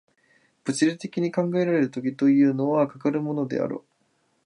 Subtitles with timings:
[0.63, 3.85] 物理的に考えられる時というのは、かかるものであろう。